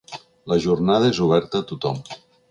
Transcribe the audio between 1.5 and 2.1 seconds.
a tothom.